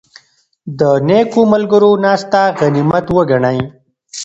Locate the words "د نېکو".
0.79-1.41